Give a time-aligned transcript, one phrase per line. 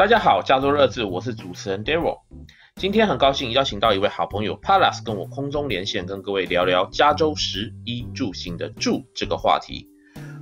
[0.00, 2.20] 大家好，加州热志，我是主持人 Daryl。
[2.76, 9.86] 今天很高兴邀请到一位好朋友 Palas 跟我空中连线，跟各位聊聊加州食衣住行的住这个话题。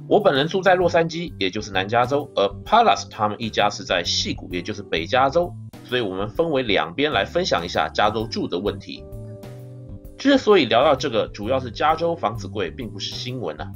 [0.09, 5.53] 我本人住在洛杉矶，也就是南加州，而 Palas 他们一家是在西谷，也就是北加州，
[5.85, 9.03] 所以我们分为两边来分享一下加州住的问题。
[10.17, 13.73] 之所以聊到这个，主要是加州房子贵，并不是新闻啊。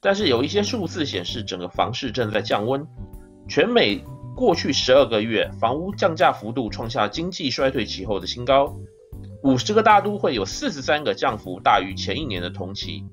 [0.00, 2.86] 但是有一些数字显示，整个房市正在降温，
[3.46, 4.02] 全美。
[4.38, 8.72] 过去十二个月，房屋降价幅度创下经济衰退期后的新高。
[9.42, 13.04] 五十个大都会有四十三个降幅大于前一年的同期，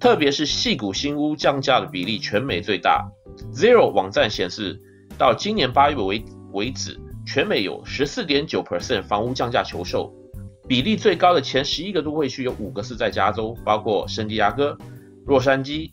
[0.00, 3.08] 特别是细谷新屋降价的比例全美最大。
[3.52, 4.76] Zero 网站显示，
[5.16, 10.12] 到今年八月为为止，全美有十四点九 percent 房屋降价求售，
[10.66, 14.76] 比例最高的前十一个都会区有五个是在加州，包括圣地亚哥、
[15.26, 15.92] 洛杉矶、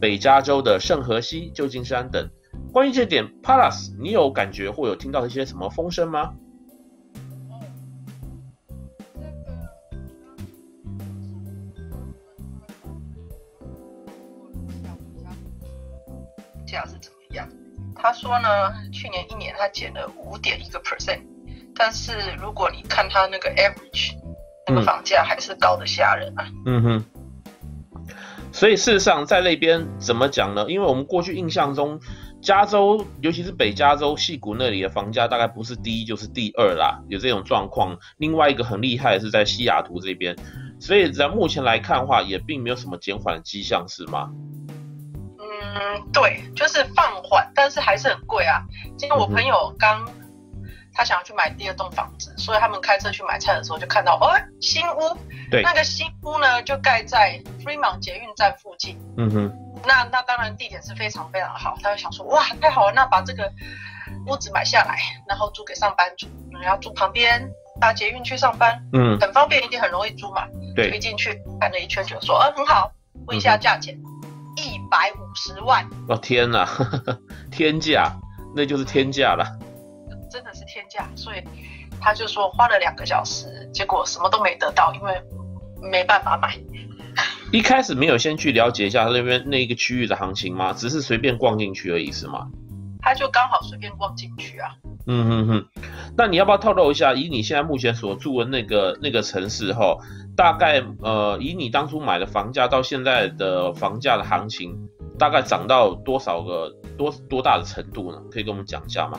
[0.00, 2.26] 北加州的圣荷西、旧金山等。
[2.72, 6.34] 关于这点，Palas，你有感觉或有听到一些什么风声吗？
[16.64, 17.48] 价是怎么样？
[17.96, 18.48] 他说呢，
[18.92, 21.22] 去年一年他减了五点一个 percent，
[21.74, 24.12] 但是如果你看他那个 average，
[24.68, 26.46] 那个房价还是高的吓人啊。
[26.66, 27.04] 嗯哼。
[28.52, 30.66] 所以事实上，在那边怎么讲呢？
[30.68, 32.00] 因为我们过去印象中。
[32.42, 37.98] 加州，尤其是北加州西谷那里的房价大概不是第一就是第二啦，有这种状况。
[38.16, 40.34] 另外一个很厉害的是在西雅图这边，
[40.80, 44.30] 所以在目前来看的话，也并没有什么减缓的迹象，是吗？
[45.38, 48.62] 嗯，对，就是放缓，但是还是很贵啊。
[48.96, 55.16] 今天我朋友刚、嗯、他想要去买第二栋房子，所以他们开车去买菜的时候就看到，哦，新屋，
[55.50, 58.98] 对，那个新屋呢就盖在 Fremont 捷运站附近。
[59.18, 59.52] 嗯哼。
[59.86, 63.50] 那那当然地点是非常非常好，他就想说哇太好了，那把这个
[64.26, 66.28] 屋子买下来，然后租给上班族，
[66.60, 67.50] 然后住旁边
[67.80, 70.46] 搭捷运去上班，嗯，很方便，一定很容易租嘛。
[70.74, 72.92] 对，推进去看了一圈就说，嗯、啊，很好，
[73.26, 73.98] 问一下价钱，
[74.56, 75.88] 一百五十万。
[76.08, 77.18] 哦天哪，呵 呵
[77.50, 78.12] 天价，
[78.54, 79.44] 那就是天价了，
[80.30, 81.42] 真的是天价，所以
[82.00, 85.20] 他就说花了两个小时，结果什么都没得到，因为
[85.80, 86.56] 没办法买。
[87.52, 90.72] 一开始没有先去了解一下那边那一个区域的行情吗？
[90.72, 92.46] 只是随便逛进去而已是吗？
[93.02, 94.70] 他就刚好随便逛进去啊。
[95.06, 95.66] 嗯哼哼，
[96.16, 99.98] 那你要不要透露一下，以你现在目前所住的那个那个城市后，
[100.36, 104.76] 大概呃以你当初买的房价到现在的房价的行情，
[105.18, 108.18] 大概涨到多少个多多大的程度呢？
[108.30, 109.18] 可以跟我们讲一下吗？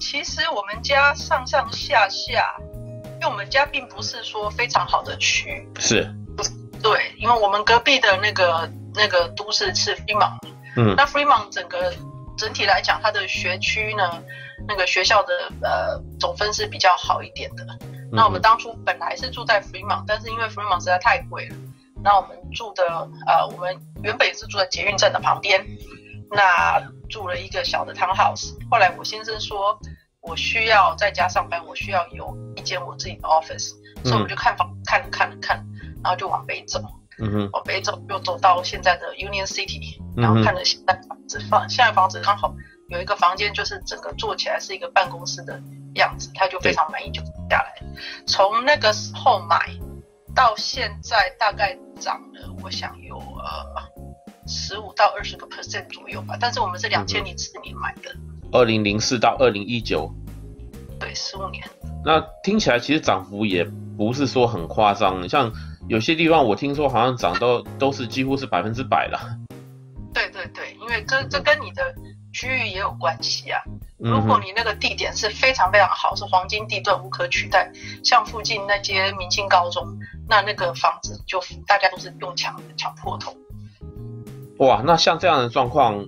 [0.00, 2.42] 其实我们家上上下下，
[3.20, 6.12] 因为我们家并不是说非常好的区，是。
[6.82, 10.38] 对，因为我们隔壁的那个那个都市是 Fremont，
[10.76, 11.92] 嗯，那 Fremont 整个
[12.36, 14.22] 整体来讲，它的学区呢，
[14.66, 15.32] 那个学校的
[15.62, 17.64] 呃总分是比较好一点的。
[17.80, 21.56] 嗯、那我们当初本来是住在 Fremont，但是因为 Fremont 实在太贵了，
[22.02, 22.82] 那我们住的
[23.26, 25.64] 呃，我们原本也是住在捷运站的旁边，
[26.30, 28.54] 那住了一个小的 townhouse。
[28.70, 29.78] 后来我先生说，
[30.22, 35.64] 我需要在家上班，我需要有一间我自己的 office，、嗯、所以我们就看房看了看了看。
[36.02, 36.80] 然后就往北走，
[37.18, 42.54] 嗯哼，往北走又走到现在的 Union City，然后看了现在房子，房现在房子刚好
[42.88, 45.60] 有一个房间，就是整个做起来是一个办公室的
[45.94, 47.74] 样子，他就非常满意，就下来。
[48.26, 49.70] 从那个时候买
[50.34, 53.82] 到现在，大概涨了，我想有呃
[54.46, 56.36] 十五到二十个 percent 左右吧。
[56.40, 58.14] 但是我们是两千零四年买的，
[58.52, 60.10] 二零零四到二零一九，
[60.98, 61.62] 对，十五年。
[62.04, 63.62] 那听起来其实涨幅也
[63.96, 65.52] 不是说很夸张，像。
[65.90, 69.18] 有些地方我听说好像涨到都是几乎是百分之百了。
[70.14, 71.82] 对对对，因为这这跟你的
[72.32, 73.60] 区域也有关系啊。
[73.98, 77.72] 如果你那个地点是非常非常好，是黄金地段无可取代，
[78.04, 79.84] 像附近那些明星高中，
[80.28, 83.36] 那那个房子就大家都是用抢抢破头。
[84.58, 86.06] 哇，那像这样的状况，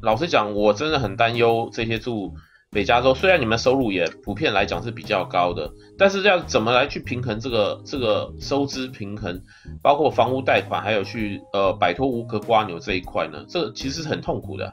[0.00, 2.34] 老实讲，我真的很担忧这些住。
[2.78, 9.42] 北加州虽然你们收入也普遍来讲是比较高的，但是要怎么来去平衡这个这个收支平衡，
[9.82, 13.44] 包括房屋贷款，还有去呃摆脱无壳瓜牛这一块呢？
[13.48, 14.72] 这其实是很痛苦的。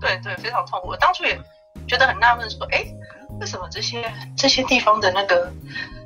[0.00, 0.88] 对对，非常痛苦。
[0.88, 1.38] 我当初也
[1.86, 2.86] 觉得很纳闷，说，哎，
[3.38, 5.52] 为什么这些这些地方的那个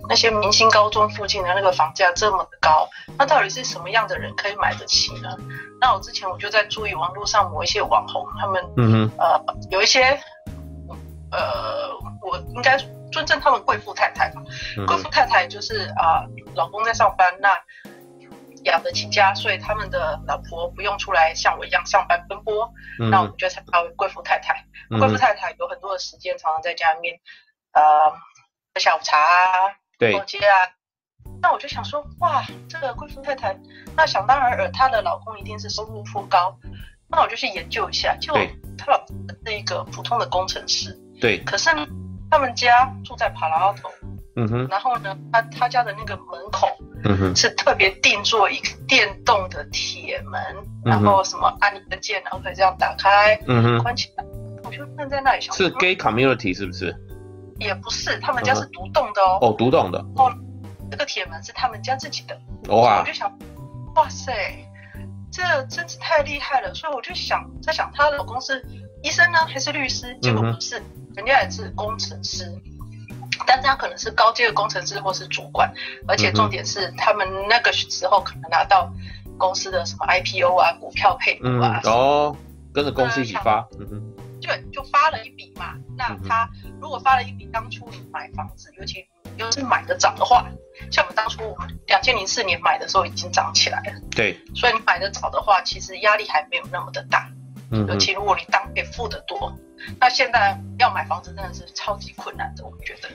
[0.08, 2.88] 那些明星高中附近的那个房价这么的高？
[3.16, 5.28] 那到底是什么样的人可以买得起呢？
[5.80, 9.40] 那我之前我就在注意网络上某一些网红，他们嗯哼呃
[9.70, 10.18] 有一些。
[11.30, 11.90] 呃，
[12.22, 12.76] 我应该
[13.12, 14.42] 尊称他们贵妇太太吧。
[14.86, 17.50] 贵妇太太就是啊、呃，老公在上班，那
[18.64, 22.72] 养得起家，所以他们的老婆不用出来像我一样上班奔波。
[23.00, 24.64] 嗯、那我们就称她为贵妇太太。
[24.88, 27.20] 贵妇太太有很多的时间，常常在家里面，
[27.72, 28.10] 呃，
[28.74, 30.72] 喝下午茶啊，对，逛街啊。
[31.40, 33.56] 那我就想说，哇，这个贵妇太太，
[33.94, 36.58] 那想当然尔，她的老公一定是收入颇高。
[37.10, 38.34] 那我就去研究一下，就
[38.76, 39.16] 她老公
[39.46, 40.98] 是一个普通的工程师。
[41.20, 41.38] 对。
[41.44, 41.86] 可是呢，
[42.30, 43.90] 他们家住在帕拉奥头。
[44.36, 44.68] 嗯哼。
[44.68, 46.68] 然后呢，他他家的那个门口，
[47.04, 50.40] 嗯哼，是特别定做一个电动的铁门，
[50.84, 54.24] 嗯、然后什么按一个键，然后可以这样打开，嗯哼，关起来。
[54.64, 56.94] 我就站在那里想，是 gay community 是不是？
[57.58, 59.38] 也不是，他们家是独栋的哦。
[59.40, 59.98] 哦，独栋的。
[60.16, 60.32] 哦，
[60.90, 62.38] 这个铁门是他们家自己的。
[62.68, 63.00] 哇。
[63.00, 63.28] 我就想，
[63.96, 64.32] 哇塞，
[65.32, 66.72] 这真是太厉害了。
[66.74, 68.62] 所以我就想，在想她老公是
[69.02, 70.16] 医生呢，还是律师？
[70.20, 70.84] 结果不是，嗯、
[71.18, 72.50] 人家也是工程师。
[73.46, 75.72] 但他可能是高阶的工程师或是主管，
[76.08, 78.92] 而且重点是他们那个时候可能拿到
[79.38, 82.36] 公司的什么 IPO 啊、股票配股啊，嗯、哦，
[82.74, 84.02] 跟着公司一起发，嗯哼，
[84.40, 85.74] 对，就发了一笔嘛。
[85.96, 86.50] 那他
[86.80, 89.06] 如果发了一笔，当初你买房子，尤其
[89.36, 90.46] 又是买的涨的话，
[90.90, 97.30] 像我们当初我们两千零四年买的时候已经涨起来了，对，所以你买的早的话，其实压力还没有那么的大，
[97.70, 99.56] 嗯，尤其如果你当给付的多。
[100.00, 103.08] 那现在要买房子真的是超级困难的，我觉得。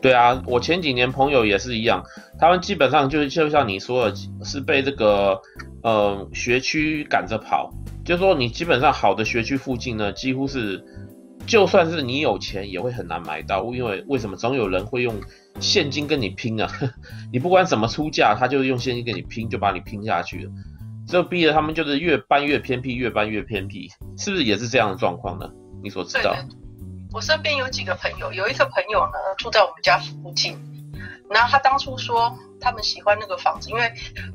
[0.00, 2.04] 对啊，我前几年朋友也是一样，
[2.38, 5.40] 他们基本上就是就像你说的，是被这个
[5.82, 7.70] 呃学区赶着跑。
[8.04, 10.82] 就是说你基本上好的学区附近呢，几乎是
[11.46, 14.36] 就算是你有钱也会很难买到，因为为什么？
[14.36, 15.14] 总有人会用
[15.60, 16.70] 现金跟你拼啊，
[17.32, 20.52] 你不管怎么出价，他就是用现金跟你拼，就把你拼下去了。
[21.06, 25.50] 这逼得他们就是越搬越偏僻，越搬越偏僻，是不是也是这样的状况呢？
[25.82, 26.34] 你所知道，
[27.12, 30.58] 我身边有几个朋友，有一个朋友呢住在我们家附近，
[31.30, 33.92] 然后他当初说他们喜欢那个房子，因为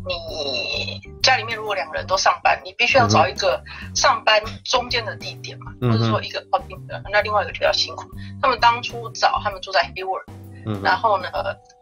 [0.07, 3.63] 你家里面如果两个人都上班，你必须要找一个
[3.95, 8.03] 上班中间的地点嘛，嗯、或者说一个靠近的，那另外一个就比较辛苦。
[8.41, 10.23] 他们当初找他们住在 Hayward，
[10.65, 11.29] 嗯，然后呢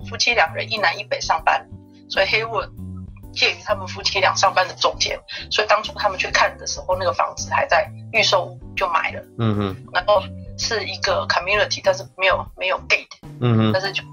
[0.09, 1.67] 夫妻两个人一南一北上班，
[2.09, 2.69] 所以 Hayward。
[3.33, 5.17] 介于他们夫妻俩上班的中间，
[5.49, 9.23] 所以当初他们去看的时候，那个房子还在预售就买了。
[9.39, 9.75] 嗯哼。
[9.93, 10.21] 然后
[10.57, 13.07] 是一个 community，但是没有没有 gate。
[13.39, 13.71] 嗯哼。
[13.71, 14.03] 但是就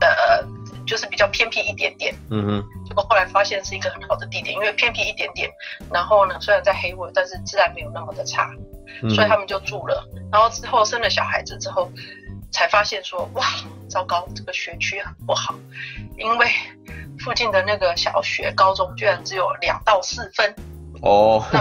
[0.00, 0.44] 呃
[0.86, 2.14] 就是比较偏僻一点点。
[2.30, 2.68] 嗯哼。
[2.86, 5.50] 结果后来发现是一个很好的地点，因为偏僻一点点，
[5.92, 8.50] 然后呢虽然在 Hayward，但是自然没有那么的差，
[9.02, 10.08] 嗯，所以他们就住了。
[10.32, 11.90] 然后之后生了小孩子之后，
[12.52, 13.44] 才发现说哇
[13.88, 15.54] 糟糕，这个学区很不好，
[16.16, 16.46] 因为。
[17.22, 20.54] 附近的那个小学、高中居然只有两到四分
[21.02, 21.60] 哦，那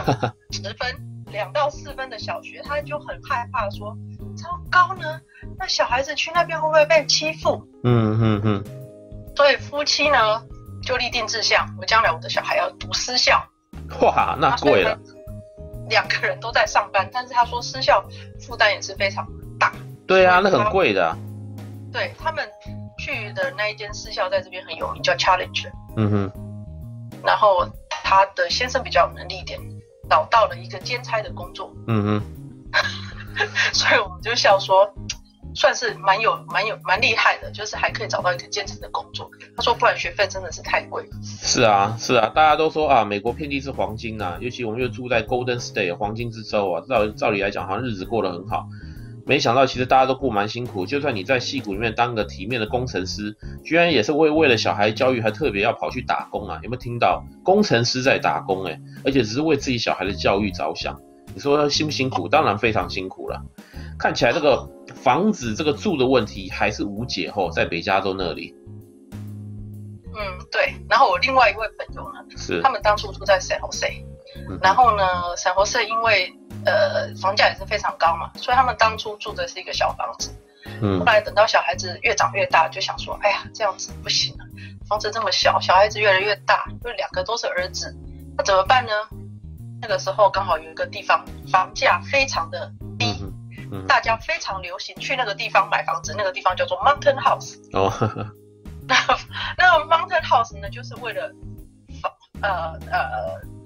[0.51, 0.87] 十分
[1.31, 3.95] 两到四分的小学，他就很害怕说，
[4.35, 5.19] 糟糕呢，
[5.57, 7.67] 那小孩子去那边会不会被欺负？
[7.83, 8.63] 嗯嗯嗯。
[9.35, 10.43] 所以夫妻呢
[10.83, 13.43] 就立定志向，我将来我的小孩要读私校。
[14.01, 14.97] 哇，那贵了。
[15.89, 18.03] 两个人都在上班，但是他说私校
[18.39, 19.27] 负担也是非常
[19.59, 19.73] 大。
[20.07, 21.15] 对啊，那很贵的。
[21.91, 22.47] 对他们。
[23.01, 25.71] 去的那一间私校在这边很有名，叫 Challenger。
[25.95, 26.31] 嗯哼。
[27.23, 29.57] 然后他的先生比较有能力一点，
[30.09, 31.73] 找到了一个兼差的工作。
[31.88, 32.21] 嗯哼。
[33.73, 34.94] 所以我们就笑说，
[35.56, 39.29] 算是蛮有蛮有蛮厉害的，就是还可以找到一个兼职的工作。
[39.56, 41.07] 他说，不然学费真的是太贵。
[41.23, 48.68] 是啊，是啊，大家都说啊，美国遍地是黄金呐、啊，尤其我们又住在 Golden State 黄金之州啊，照照理来讲，好像日子过得很好。
[49.30, 50.88] 没想到，其实大家都过蛮辛苦。
[50.88, 56.59] 就算你在戏骨里面当个体面的工程师，居然也是为为了小孩教育，还特别要跑去打工啊！
[56.64, 57.24] 有没有听到？
[57.44, 61.00] 工程师在打工哎，而且只是为自己小孩的教育着想。
[61.36, 62.28] 你说辛不辛苦？
[62.28, 63.40] 当然非常辛苦了。
[64.00, 68.56] 看起来这个房子这个住的问题还是无解后，在北加州那里。
[70.16, 70.19] 嗯，
[70.52, 70.74] 对。
[70.90, 74.04] 然后我另外一位朋友呢，是他们当初住在 San Jose，
[74.59, 75.04] 然后呢
[75.38, 76.33] ，San Jose 因为。
[76.66, 80.33] 呃，房价也是非常高嘛，所以他们当初住的是一个小房子。
[80.81, 84.45] 嗯，后来等到小孩子越长越大，就想说，哎呀，这样子不行了，
[84.87, 87.95] 房子这么小，小孩子越来越大，就两个都是儿子，
[88.37, 88.92] 那怎么办呢？
[89.81, 93.33] 那个时候刚好有一个地方房价非常的低，嗯
[93.71, 97.56] 嗯，大家非常流行去那个地方买房子，那个地方叫做 Mountain House。
[97.71, 98.28] 哦，呵呵，
[98.87, 98.95] 那
[99.57, 101.31] 那个 Mountain House 呢，就是为了
[102.01, 102.11] 房，
[102.42, 103.58] 呃呃。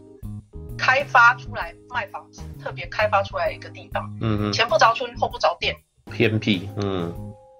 [0.77, 5.75] 开发出来卖房子，特别开发出来一个地方，嗯嗯，前不着村后不着店，
[6.11, 7.13] 偏僻，嗯，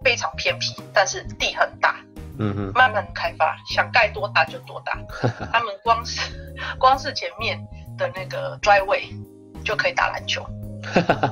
[0.04, 1.96] 非常偏僻，但是地很大，
[2.40, 4.98] 嗯嗯，慢慢开发，想盖多大就多大，
[5.52, 6.22] 他们光是
[6.78, 7.60] 光是前面
[7.98, 9.04] 的那个 driveway
[9.64, 10.46] 就可以打篮球，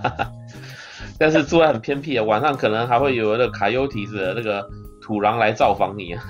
[1.17, 4.67] 但是住在很偏僻啊，晚上可能还会有那个卡尤提子的那个
[5.01, 6.15] 土狼来造访你。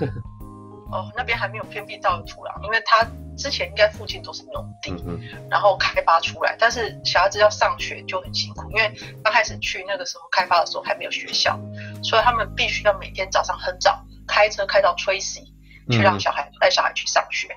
[0.92, 3.02] 哦，那边还没有偏僻到土狼，因为它
[3.36, 5.20] 之前应该附近都是农地，嗯、
[5.50, 11.58] 然后开发出来，但是小孩子要上学就很辛苦，因为刚开始去那个时候开发的时候还没有学校，
[12.02, 15.44] 所以他们必须要每天早上很早开车开到 Tracy
[15.90, 17.48] 去让小孩带、嗯、小孩去上学。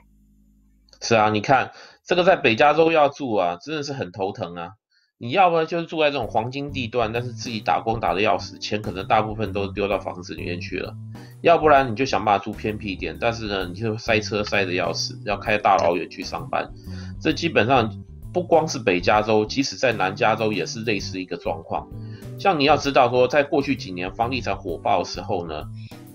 [1.02, 1.72] 是啊，你看
[2.06, 4.72] 这个在北加州要住啊，真的是很头疼啊。
[5.18, 10.94] 你要不然就是住在这种黄金地段，但是自己打工打的要死，钱可能大部分都丢到房子里面去了；
[11.42, 16.70] 要不然你就想办法住偏僻一点，但是呢，你就塞车塞得要死，要开大老远去上班。
[17.22, 21.88] 这基本上不光是北加州，即使在南加州也是类似一个状况。
[22.40, 25.64] 像你要知道说，在过去几年房地产火爆的时候呢，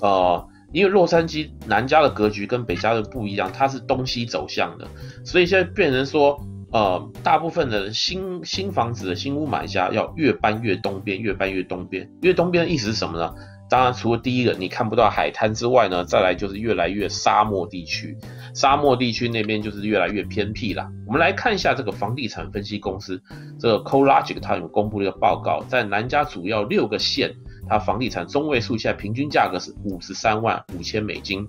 [0.01, 4.89] 呃，因为洛杉矶南加的格局跟北加州不一样，它是东西走向的，
[5.25, 6.41] 所以现在变成说。
[6.73, 12.09] 呃，大部分的新新房子的新屋买家要越搬越东边，越搬越东边。
[12.23, 13.35] 越东边的意思是什么呢？
[13.71, 18.19] 当然，除了第一个你看不到海滩之外呢，再来就是越来越沙漠地区。
[18.53, 20.91] 沙漠地区那边就是越来越偏僻啦。
[21.07, 23.23] 我们来看一下这个房地产分析公司
[23.61, 27.33] 这个 CoLogic 它有公布了一个报告，在南加主要六个县，
[27.69, 31.47] 它房地产中位数现在平均价格是五十三万五千美金。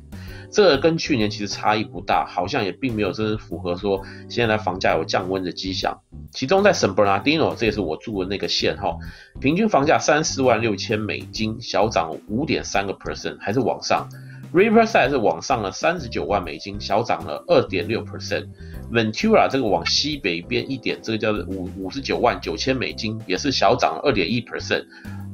[0.51, 5.97] 这个跟去年其实差异不大，好像也并没有真的符合说现在房价有降温的迹象。
[6.33, 8.97] 其中在 San Bernardino，这也是我住的那个县哈，
[9.39, 14.07] 平均房价三四万六千美金，小涨五点三个 percent，还是往上。
[14.53, 18.47] Riverside 是往上了三十九万美金，小涨了二点六 percent。
[18.91, 24.83] Ventura 这个往西北边一点，这个叫做五五十九万九千美金，也是小涨了二点一 percent。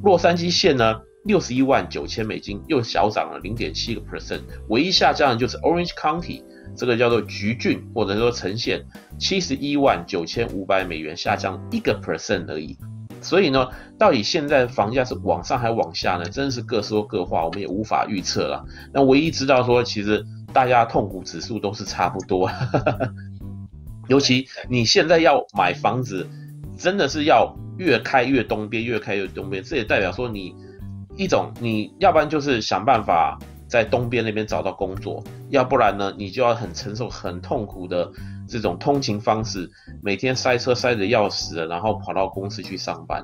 [0.04, 1.00] 洛杉矶县呢？
[1.24, 6.42] 六十一万九千美金，又小涨了零点七个 percent，唯一下降的就是 Orange County，
[6.76, 8.82] 这个叫做橘郡或者说橙县，
[9.18, 12.78] 七十一万九千五百美元，下降一个 percent 而已。
[13.20, 16.24] 所以呢，到底现在房价是往上还往下呢？
[16.24, 18.64] 真是各说各话，我们也无法预测了。
[18.94, 22.48] 那唯一知道说，其实大家痛苦指数都是差不多，
[24.08, 26.26] 尤其你现在要买房子，
[26.78, 30.54] 真的是要越开越东边，越开越东边，这也代表说你。
[31.18, 38.08] 一种，你要不然就是想办法在东边那边找到工作，要不然呢，你就要很承受很痛苦的
[38.48, 39.68] 这种通勤方式，
[40.00, 43.22] 每天塞车塞得要死，然后跑到公司去上班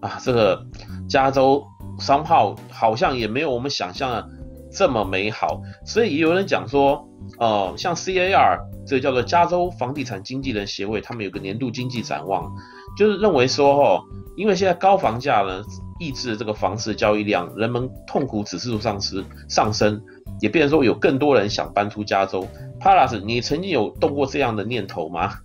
[0.00, 0.20] 啊。
[0.22, 0.64] 这个
[1.08, 1.66] 加州
[1.98, 4.28] 商号好像也没有我们想象的
[4.70, 7.04] 这么美好，所以也有人讲说，
[7.40, 12.48] 呃，像 CAR 这个叫做加州房地产经纪人协会，他们有个年度经济展望，
[12.96, 14.00] 就是认为说，哦，
[14.36, 15.60] 因为现在高房价呢。
[16.02, 20.02] 抑制这个房市交易量，人们痛苦指数上升上升，
[20.40, 22.44] 也变成说有更多人想搬出加州。
[22.80, 25.38] Palas，你曾经有动过这样的念头吗？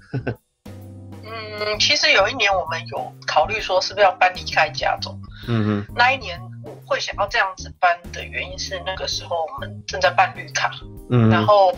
[1.23, 5.15] 嗯，其实有一年我们有考虑说是不是要搬离开加州。
[5.47, 5.85] 嗯嗯。
[5.95, 10.71] 那一年我会想要这样子搬的原因是那个时候我们正在办绿卡，
[11.11, 11.71] 嗯，然后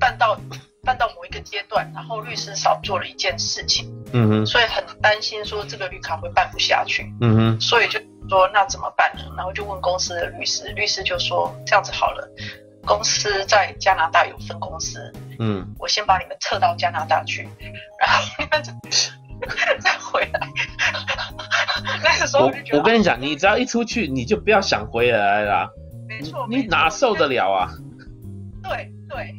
[0.00, 0.36] 办到。
[0.82, 9.22] 办到某一个阶段，然后律师少做了一件事情，嗯哼，所以很担心说这个绿卡会办不下去，嗯哼，所以就说那怎么办呢？
[9.36, 12.28] 然后就问公司的律师，律师就说这样子好了，
[12.84, 17.48] 公司在加拿大有分公司，嗯，我先把你们撤到加拿大去，
[18.00, 18.62] 然后你们
[19.80, 20.48] 再回来。
[22.02, 25.68] 那个时候我就觉得，我跟你讲，你只要一出去，你就不要想回来啦，
[26.08, 27.70] 没错，你哪受得了啊？
[28.62, 29.34] 对对。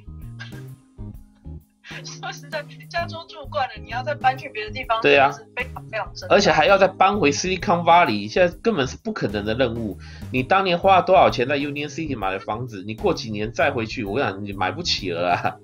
[2.04, 9.98] 说实在，加州住惯了，你要再搬去别的地方，对啊，是非常非常而且还要再搬回 Silicon Valley，现在根本是不可能的任务。
[10.32, 15.56] 你当年花了多少钱在 Union City 买的房子，你过几年再回去，我想你买不起了啊。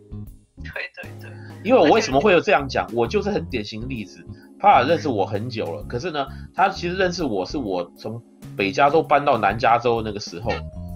[0.64, 1.32] 对对对，
[1.64, 2.88] 因为我为什么会有这样讲？
[2.94, 4.26] 我就是很典型的例子。
[4.60, 6.26] 帕尔认识我很久了，可是呢，
[6.56, 8.20] 他其实认识我是我从
[8.58, 10.52] 北加州搬到南加州那个时候，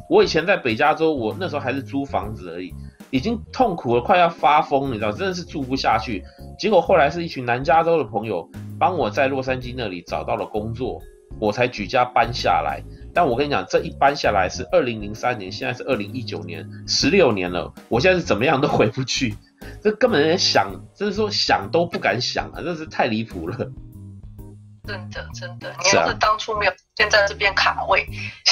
[0.09, 2.73] 我以前在北加州，我那时候还是租房子而已。
[3.11, 6.23] 已经痛苦了，快要发疯，你知道，真的是住不下去。
[6.57, 8.49] 结果后来是一群南加州的朋友
[8.79, 10.99] 帮我在洛杉矶那里找到了工作，
[11.39, 12.81] 我才举家搬下来。
[13.13, 19.35] 但我跟你讲，这一搬下来是二零零三年，现在是二零一九年，十六年了，我现在是怎么样都回不去，
[19.83, 23.57] 这根本连想，就是说想都不敢想啊，真是太离谱了。
[24.87, 26.71] 真的真的，你要是当初没有
[27.01, 28.05] 现在这边卡位，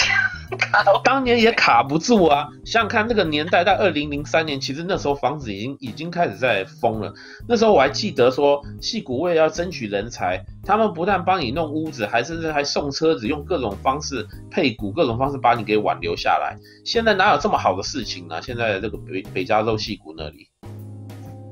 [0.58, 2.48] 卡位当年也卡不住啊。
[2.66, 7.14] 想想看那个年代，在二零零三年，其实那时候房子已经已经开始在封了。
[7.48, 16.58] 那时候我还记得说，戏骨为了要争取人才，他们不但帮你弄屋子，还甚至还送车子，用各种方式配股，各种方式把你给挽留下来。
[16.86, 18.42] 现在哪有这么好的事情呢？
[18.42, 20.50] 现在这个北北加州戏骨那里。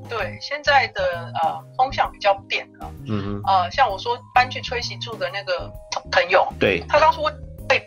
[0.08, 1.02] 对，现在的
[1.34, 2.90] 呃风向比较变了。
[3.06, 3.42] 嗯嗯。
[3.44, 5.70] 呃，像我说搬去吹西住的那个
[6.10, 7.32] 朋友，对，他当初会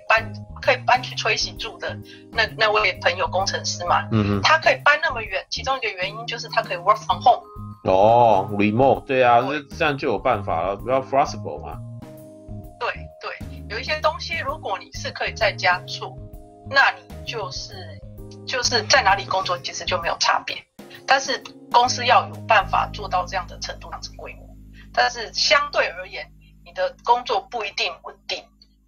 [0.07, 1.97] 搬可以搬去崔西住的
[2.31, 7.43] 那那位朋友工程师嘛，嗯嗯，他可以搬那么远，其中一个原因就是他可以 work from home。
[7.83, 11.79] 哦，remote，对啊，那这样就有办法了，比较 flexible 嘛。
[12.79, 16.15] 对对，有一些东西，如果你是可以在家做，
[16.69, 17.73] 那你就是
[18.45, 20.55] 就是在哪里工作，其实就没有差别。
[21.07, 24.47] 但是公司要有办法做到这样的程度，这样子规模。
[24.93, 26.29] 但是相对而言，
[26.71, 28.41] 你的工作不一定稳定，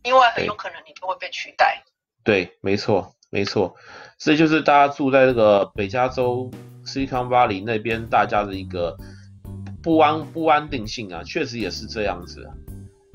[0.03, 1.83] 因为很有可能你就会被取代。
[2.23, 3.75] 对，没错，没错，
[4.17, 6.49] 这就是大家住在这个北加州
[6.85, 8.95] Silicon Valley 那边，大家的一个
[9.81, 12.49] 不安不安定性啊，确实也是这样子。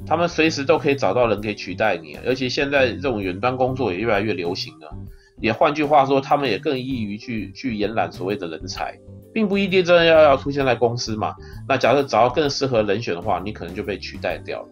[0.07, 4.95] 他们随时都可以找到人可以取代你，而且现在这种远端工作也越来越流行了。
[5.41, 8.99] 也换句话说，他们也更易于去去延揽所谓的人才。
[9.39, 11.33] 并不一定真的要要出现在公司嘛。
[11.69, 14.69] 那假设找到更适合人选的话，你可能就被取代掉了。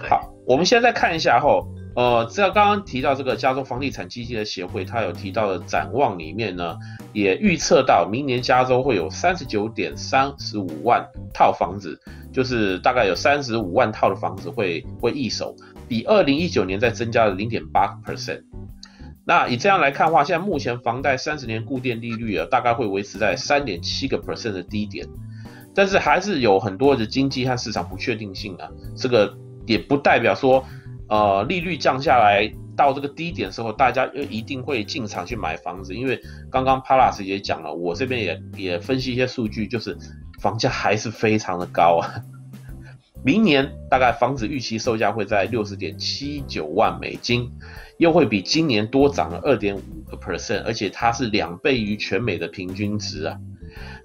[0.00, 6.76] 好，我们现在看一下后，呃，这刚刚提到这个加州房地产基金的协会，它有提到的展望里面呢，
[7.12, 11.96] 也预测到明年加州会有三十九点三十五万套房子，
[12.32, 15.54] 就是大概有三十五万套的房子会会易手，
[15.86, 18.42] 比二零一九年再增加了零点八个 percent。
[19.28, 25.04] 那以这样来看的话，现在目前房贷三十年固定利率啊，大概会维持在三点七个 percent 的低点，
[25.74, 28.68] 但是还是有很多的经济和市场不确定性啊。
[28.96, 30.64] 这个也不代表说，
[31.08, 39.98] 呃，利率降下来到这个低点的时候，大家又一定会进场去买房子，因为刚刚 Palas 也讲了，我这边也也分析一些数据，就是
[40.40, 42.14] 房价还是非常的高啊。
[43.26, 47.50] 明年大概房子预期售价会在六十点七九万美金。
[47.98, 53.36] 又会比今年多涨了二点五个 percent，而且它是两倍于全美的平均值啊。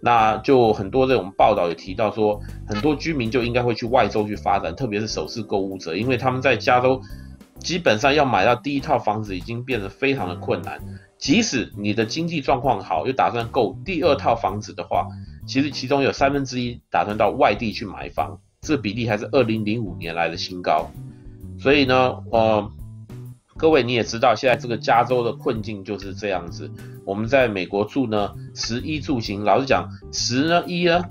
[0.01, 7.01] 那就很多这种报道也提到说，很多居民就应该会去外州去发展，特别是首次购物者，因为他们在加州
[7.59, 10.79] 基本上要买到第一套房子已经变得非常的困难。
[11.17, 15.05] 即使你的经济状况好，又打算购第二套房子的话，
[15.45, 18.39] 其实其中有三分之一打算到外地去买房，
[18.71, 20.89] 这比例还是二零零五年来的新高。
[21.59, 22.71] 所以呢，呃。
[23.57, 26.71] 各位你也知道，现在这个加州的困境就是这样子。
[27.05, 31.03] 我们在美国住呢，食衣住行，老实讲，食呢、衣呢、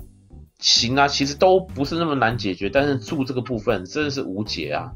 [0.59, 4.91] 行啊，其实都不是那么难解决，但是住这个部分真的是无解啊。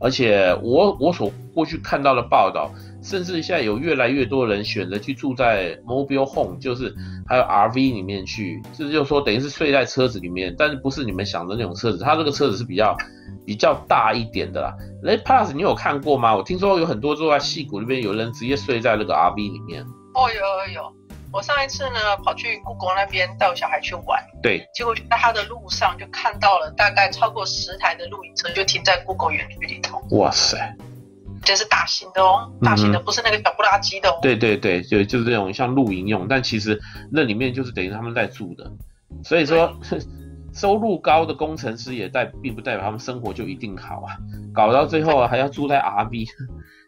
[0.00, 2.70] 而且我我所过去看到的报道，
[3.02, 6.94] 甚至现在有越来越多人选择去住在 mobile home，就是
[7.28, 12.96] 还有 RV 里面去，这就是说等于是睡在车子里面，但是不是你们想的那种车子，它这个车子是比较。
[13.46, 16.36] 比较大一点的啦，哎，Plus，你有看过吗？
[16.36, 19.82] 我听说有很多住在矽谷那边，有人直接睡在那个 RV 里面。
[20.14, 20.94] 哦，有有有，
[21.32, 30.00] 我上一次呢跑去 Google 那边带我小孩去玩，对，结果就在他的路上就看到了大概超过十台的露营车就停在 Google 园区里头。
[30.10, 30.76] 哇塞，
[31.44, 34.18] 这是大型的哦，大型的不是那个小不拉几的哦。
[34.22, 38.70] 对对对，就就是这种像露营用，但其实那里面就是等于他们在住的，
[39.24, 39.72] 所以说。
[40.52, 44.18] 收入高的工程师也代并不代表他们生活就一定好啊，
[44.52, 46.26] 搞到最后啊还要住在 RV，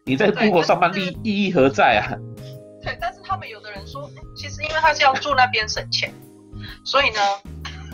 [0.05, 2.19] 你在 Google 上班意意义何在啊？
[2.83, 4.11] 对，但是他们有的人说，
[4.43, 6.13] 其实因为他是要住那边省钱，
[6.85, 7.21] 所以呢，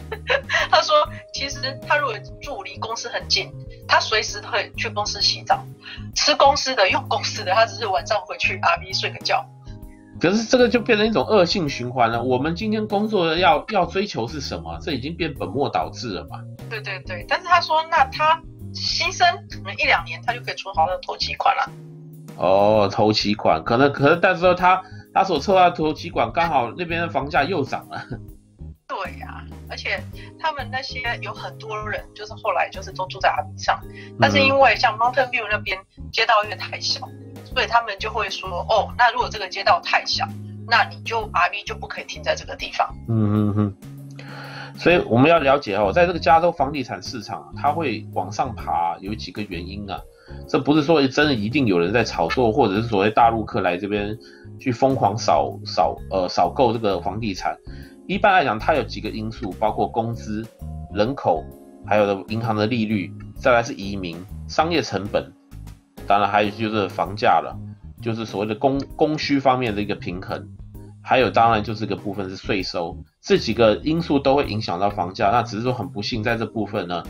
[0.72, 0.96] 他说
[1.34, 3.52] 其实他如果住离公司很近，
[3.86, 5.62] 他随时都可以去公司洗澡，
[6.16, 9.44] 吃公司的用公司的，他只是晚上回去 RV 睡个觉。
[10.18, 12.22] 可是这个就变成一种恶性循环了。
[12.22, 14.78] 我们今天工作的要要追求是什么？
[14.80, 16.40] 这已经变本末倒置了嘛？
[16.70, 18.40] 对对对，但是他说，那他
[18.72, 21.70] 牺牲可能一两年，他就可以存好的头期款了。
[22.38, 24.82] 哦，头期款可能可能，但是他
[25.14, 28.02] 他所抽到的头期款刚好那边的房价又涨了。
[28.86, 30.02] 对呀、啊，而且
[30.38, 33.78] 他们那些有很多人，就是后来就是都住在阿比上，
[34.18, 35.78] 但是因为像 Mountain View 那边
[36.10, 37.08] 街道因为太小。
[37.44, 40.26] 所以他们就会说，哦，那如果这个街道太小，
[40.66, 42.94] 那你就 RV 就不可以停在这个地方。
[43.08, 43.76] 嗯嗯嗯。
[44.76, 49.98] 所以我们要了解哦，在这个加州房地产市场，它会往上爬，有几个原因啊。
[50.46, 54.16] 这不是说真的一定有人在炒作，或者是所谓大陆客来这边
[54.58, 57.56] 去疯狂扫扫呃扫购这个房地产。
[58.06, 60.46] 一般来讲，它有几个因素，包括工资、
[60.94, 61.44] 人口，
[61.86, 64.16] 还有的银行的利率，再来是移民、
[64.48, 65.30] 商业成本。
[66.06, 67.54] 当然还有就是房价了，
[68.00, 70.48] 就是所谓的供供需方面的一个平衡，
[71.02, 75.30] 还有当然就是个部分是税收，这几个因素都会影响到房价。
[75.30, 77.02] 那只是说很不幸，在这部分呢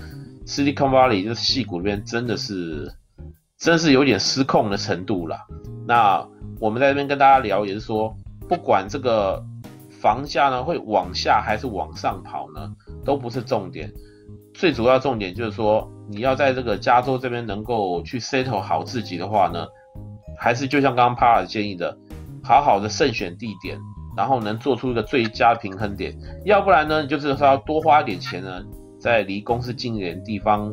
[0.46, 2.92] ，Silicon Valley 就是矽谷这边真的是，
[3.56, 5.38] 真是有点失控的程度了。
[5.86, 6.26] 那
[6.60, 8.14] 我们在这边跟大家聊，也是说，
[8.48, 9.42] 不管这个
[10.00, 12.72] 房价呢会往下还是往上跑呢，
[13.04, 13.92] 都不是重点。
[14.54, 19.66] 最主要重点就是说，你要在这个加州这边能够去 settle 好自己的话呢，
[20.36, 21.96] 还是就像刚刚 Paras 建议的，
[22.42, 23.78] 好好的慎选地点，
[24.16, 26.12] 然后能做出一个最佳平衡点。
[26.44, 28.64] 要不然呢，就是说要多花一点钱呢，
[29.00, 30.72] 在离公司近一点的地方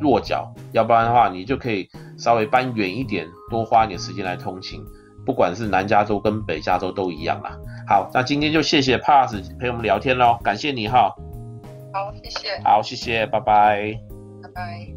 [0.00, 4.80] 落脚；要不然的话，你就可以稍微搬远一点，多花一点时间来通勤。
[5.24, 7.56] 不管是南加州跟北加州都一样啦。
[7.86, 11.14] 好，那今天就谢谢 Paras 陪我们聊天喽，感谢你哈。
[11.92, 12.60] 好，谢谢。
[12.64, 13.98] 好，谢谢，拜拜。
[14.42, 14.93] 拜拜。